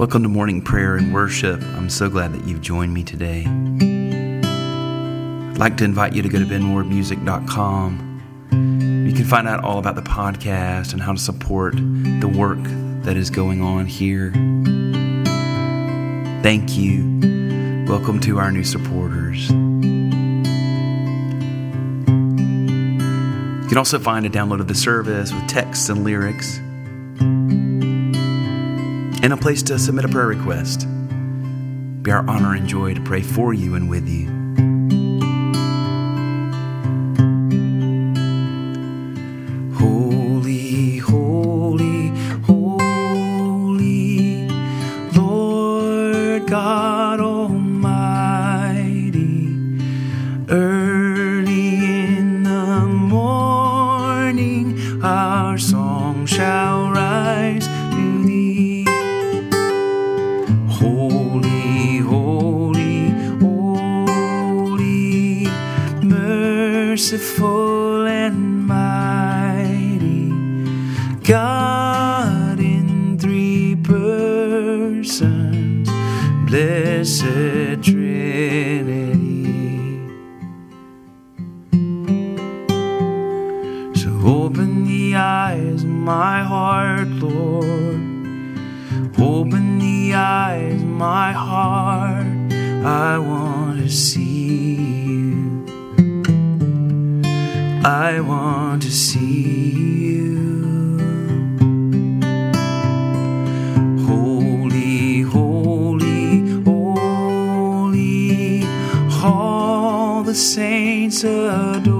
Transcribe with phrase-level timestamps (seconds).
[0.00, 1.62] Welcome to morning prayer and worship.
[1.62, 3.44] I'm so glad that you've joined me today.
[5.50, 9.04] I'd like to invite you to go to benwardmusic.com.
[9.06, 12.62] You can find out all about the podcast and how to support the work
[13.04, 14.32] that is going on here.
[16.42, 17.84] Thank you.
[17.86, 19.50] Welcome to our new supporters.
[19.50, 19.58] You
[23.68, 26.58] can also find a download of the service with texts and lyrics
[29.22, 30.86] and a place to submit a prayer request.
[32.02, 34.39] Be our honor and joy to pray for you and with you.
[67.00, 70.28] Merciful and mighty,
[71.22, 75.08] God in three persons,
[76.46, 79.46] blessed Trinity.
[83.94, 88.02] So open the eyes of my heart, Lord.
[89.18, 92.26] Open the eyes of my heart.
[92.84, 94.19] I want to see
[97.82, 100.98] I want to see you.
[104.06, 108.64] Holy, holy, holy.
[109.24, 111.99] All the saints adore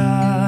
[0.00, 0.39] side.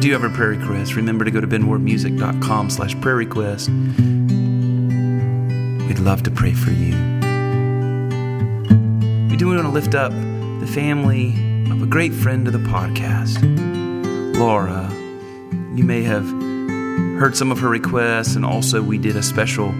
[0.00, 3.68] Do you have a prayer request, remember to go to benwardmusic.com slash prayer request.
[5.86, 6.94] We'd love to pray for you.
[9.28, 11.34] We do want to lift up the family
[11.70, 13.42] of a great friend of the podcast,
[14.38, 14.88] Laura.
[15.74, 16.24] You may have
[17.20, 19.74] heard some of her requests, and also we did a special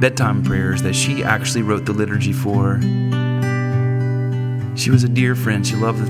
[0.00, 2.80] bedtime prayers that she actually wrote the liturgy for.
[4.78, 5.66] She was a dear friend.
[5.66, 6.06] She loved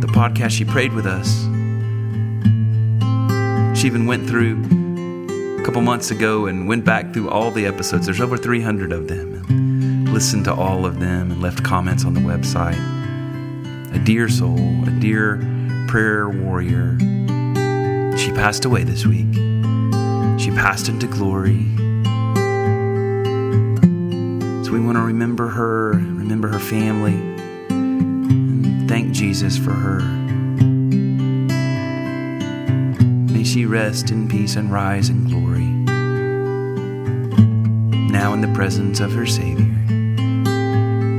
[0.00, 0.50] the podcast.
[0.50, 1.49] She prayed with us.
[3.80, 4.62] She even went through
[5.58, 8.04] a couple months ago and went back through all the episodes.
[8.04, 9.42] There's over 300 of them.
[9.48, 12.76] And listened to all of them and left comments on the website.
[13.94, 15.38] A dear soul, a dear
[15.88, 16.98] prayer warrior.
[18.18, 19.32] She passed away this week.
[20.38, 21.64] She passed into glory.
[24.62, 27.14] So we want to remember her, remember her family,
[27.70, 30.19] and thank Jesus for her.
[33.50, 35.66] She rest in peace and rise in glory.
[38.12, 39.64] Now in the presence of her Savior,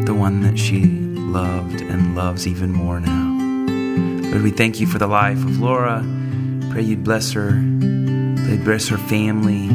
[0.05, 4.29] the one that she loved and loves even more now.
[4.29, 6.05] Lord, we thank you for the life of Laura.
[6.69, 7.49] Pray you'd bless her,
[8.45, 9.67] pray bless her family.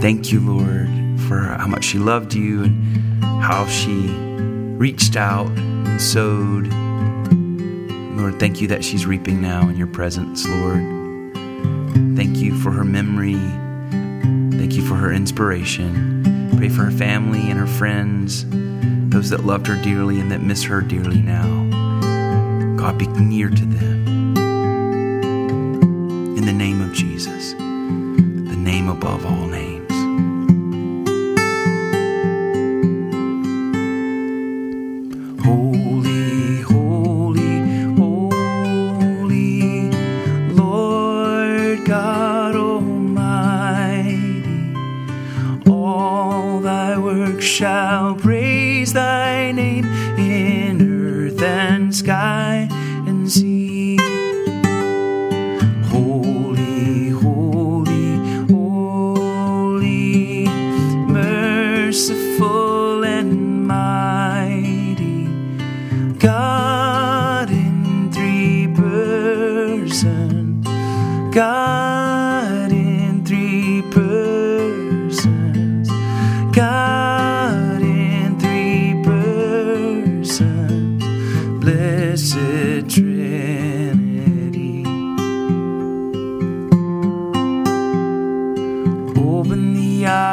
[0.00, 4.06] Thank you, Lord, for how much she loved you and how she
[4.78, 6.72] reached out and sowed
[8.16, 10.80] Lord, thank you that she's reaping now in your presence, Lord.
[12.16, 13.34] Thank you for her memory.
[14.56, 16.54] Thank you for her inspiration.
[16.56, 18.46] Pray for her family and her friends,
[19.10, 21.44] those that loved her dearly and that miss her dearly now.
[22.76, 24.36] God, be near to them.
[26.36, 29.73] In the name of Jesus, the name above all names.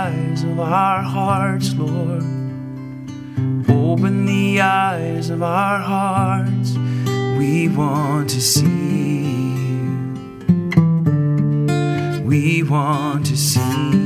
[0.09, 2.24] Of our hearts, Lord.
[3.69, 6.75] Open the eyes of our hearts.
[7.38, 9.53] we want to see.
[12.24, 14.00] We want to see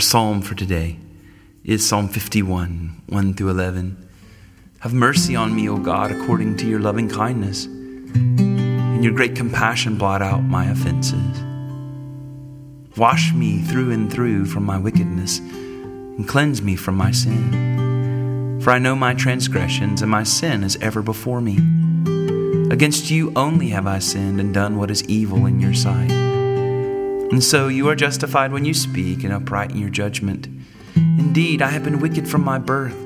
[0.00, 0.96] Our psalm for today
[1.62, 4.08] is Psalm 51, 1 through 11.
[4.78, 7.66] Have mercy on me, O God, according to your loving kindness.
[7.66, 11.44] In your great compassion, blot out my offenses.
[12.96, 18.58] Wash me through and through from my wickedness and cleanse me from my sin.
[18.62, 21.58] For I know my transgressions, and my sin is ever before me.
[22.72, 26.29] Against you only have I sinned and done what is evil in your sight
[27.30, 30.48] and so you are justified when you speak and upright in your judgment.
[30.96, 32.96] Indeed, I have been wicked from my birth,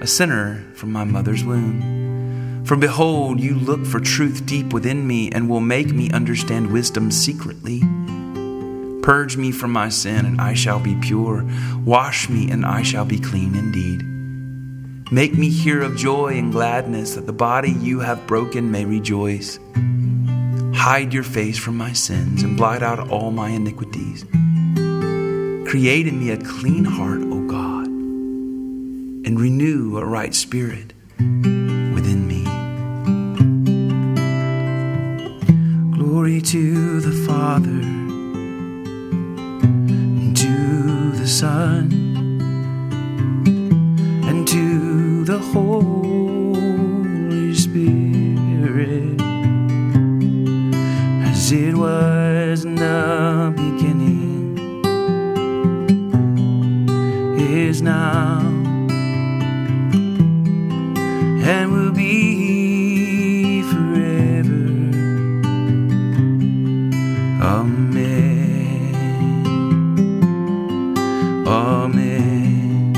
[0.00, 2.64] a sinner from my mother's womb.
[2.64, 7.10] For behold, you look for truth deep within me and will make me understand wisdom
[7.10, 7.80] secretly.
[9.02, 11.44] Purge me from my sin, and I shall be pure.
[11.84, 14.02] Wash me, and I shall be clean indeed.
[15.12, 19.58] Make me hear of joy and gladness, that the body you have broken may rejoice.
[20.82, 24.24] Hide your face from my sins and blot out all my iniquities.
[25.70, 32.42] Create in me a clean heart, O God, and renew a right spirit within me.
[35.96, 37.12] Glory to the
[61.62, 64.48] and will be forever.
[67.40, 68.96] Amen.
[71.46, 72.96] Amen.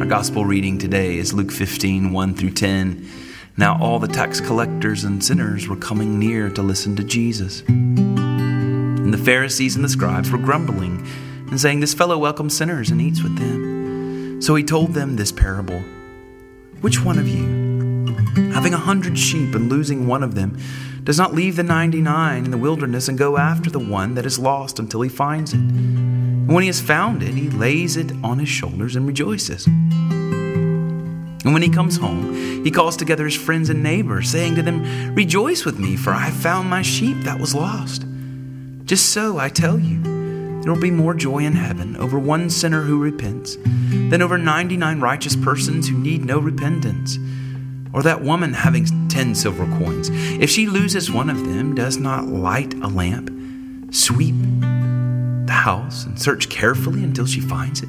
[0.00, 3.08] Our gospel reading today is Luke 15 1 through 10.
[3.56, 7.62] Now all the tax collectors and sinners were coming near to listen to Jesus.
[7.68, 11.06] And the Pharisees and the scribes were grumbling
[11.52, 14.40] and saying, This fellow welcomes sinners and eats with them.
[14.40, 15.80] So he told them this parable
[16.80, 18.06] Which one of you,
[18.52, 20.56] having a hundred sheep and losing one of them,
[21.04, 24.24] does not leave the ninety nine in the wilderness and go after the one that
[24.24, 25.60] is lost until he finds it?
[25.60, 29.66] And when he has found it, he lays it on his shoulders and rejoices.
[29.66, 35.14] And when he comes home, he calls together his friends and neighbors, saying to them,
[35.14, 38.06] Rejoice with me, for I have found my sheep that was lost.
[38.84, 40.11] Just so, I tell you,
[40.62, 43.56] there will be more joy in heaven over one sinner who repents
[43.90, 47.18] than over 99 righteous persons who need no repentance.
[47.92, 52.26] Or that woman having 10 silver coins, if she loses one of them, does not
[52.26, 53.28] light a lamp,
[53.92, 54.36] sweep
[55.46, 57.88] the house, and search carefully until she finds it?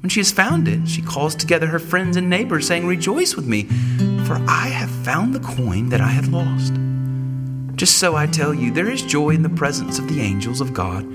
[0.00, 3.46] When she has found it, she calls together her friends and neighbors, saying, Rejoice with
[3.46, 3.64] me,
[4.24, 6.74] for I have found the coin that I had lost.
[7.76, 10.74] Just so I tell you, there is joy in the presence of the angels of
[10.74, 11.06] God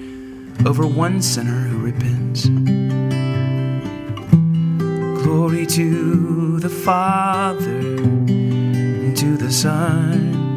[0.65, 2.45] over one sinner who repents.
[5.23, 10.55] Glory to the Father, and to the Son,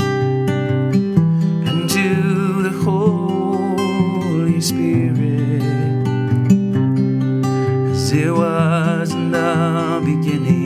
[1.66, 5.62] and to the Holy Spirit,
[7.90, 10.65] as it was in the beginning,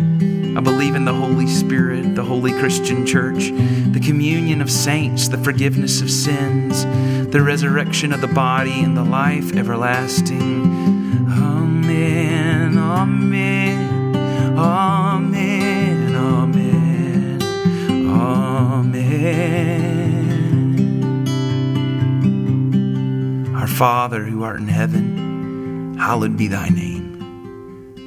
[0.53, 5.37] I believe in the Holy Spirit, the Holy Christian Church, the communion of saints, the
[5.37, 6.85] forgiveness of sins,
[7.31, 10.65] the resurrection of the body, and the life everlasting.
[11.31, 12.77] Amen.
[12.77, 14.15] Amen.
[14.57, 16.15] Amen.
[16.15, 17.41] Amen.
[18.09, 18.75] Amen.
[23.55, 26.90] Our Father who art in heaven, hallowed be thy name.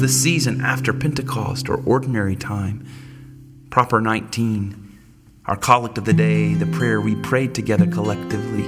[0.00, 2.86] The season after Pentecost or ordinary time.
[3.68, 4.98] Proper 19.
[5.44, 8.64] Our collect of the day, the prayer we prayed together collectively.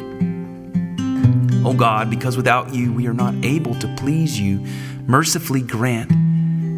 [1.65, 4.59] O God, because without you we are not able to please you,
[5.07, 6.11] mercifully grant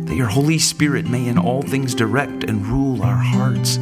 [0.06, 3.80] that your Holy Spirit may in all things direct and rule our hearts.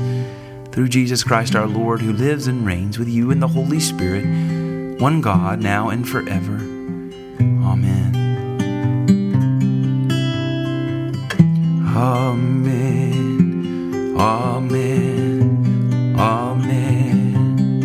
[0.72, 4.24] Through Jesus Christ our Lord, who lives and reigns with you in the Holy Spirit,
[4.98, 6.56] one God, now and forever.
[7.62, 8.21] Amen.
[11.94, 13.52] Amen.
[14.18, 16.14] Amen.
[16.18, 17.82] Amen.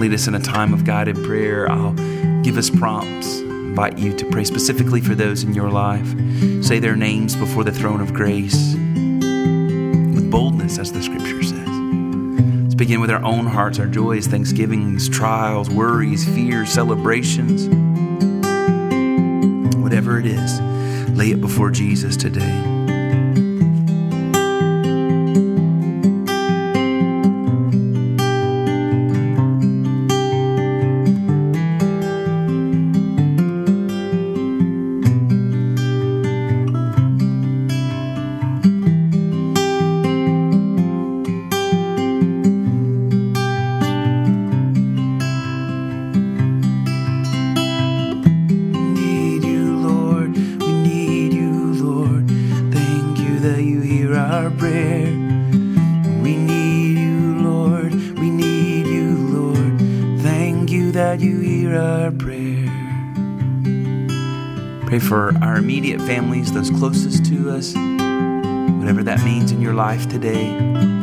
[0.00, 1.70] Lead us in a time of guided prayer.
[1.70, 1.94] I'll
[2.42, 6.08] give us prompts invite you to pray specifically for those in your life.
[6.62, 11.68] Say their names before the throne of grace with boldness, as the scripture says.
[12.64, 17.68] Let's begin with our own hearts, our joys, thanksgivings, trials, worries, fears, celebrations.
[19.76, 20.60] Whatever it is,
[21.12, 22.79] lay it before Jesus today.
[53.62, 55.06] You hear our prayer.
[56.22, 57.92] We need you, Lord.
[57.92, 59.80] We need you, Lord.
[60.22, 62.68] Thank you that you hear our prayer.
[64.86, 70.08] Pray for our immediate families, those closest to us, whatever that means in your life
[70.08, 70.99] today.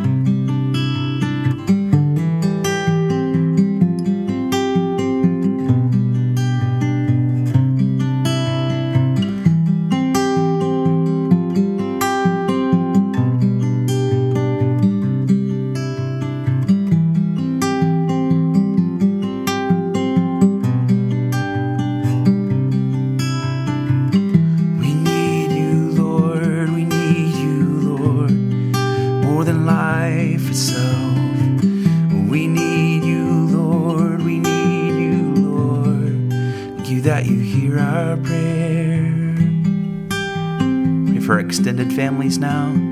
[41.67, 42.86] Extended families now.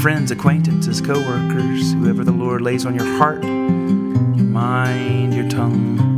[0.00, 6.09] Friends, acquaintances, co workers, whoever the Lord lays on your heart, your mind, your tongue.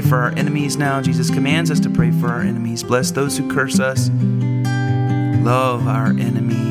[0.00, 1.00] Pray for our enemies now.
[1.00, 2.84] Jesus commands us to pray for our enemies.
[2.84, 4.10] Bless those who curse us.
[5.42, 6.67] Love our enemies.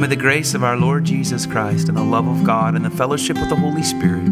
[0.00, 2.90] May the grace of our Lord Jesus Christ and the love of God and the
[2.90, 4.30] fellowship of the Holy Spirit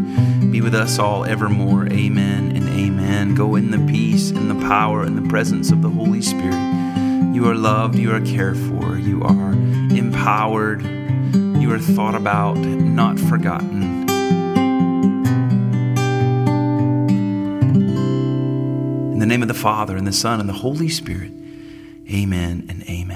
[0.51, 1.85] be with us all evermore.
[1.91, 3.35] Amen and amen.
[3.35, 6.57] Go in the peace and the power and the presence of the Holy Spirit.
[7.35, 13.19] You are loved, you are cared for, you are empowered, you are thought about, not
[13.19, 14.09] forgotten.
[19.13, 21.31] In the name of the Father, and the Son, and the Holy Spirit,
[22.11, 23.08] amen and amen.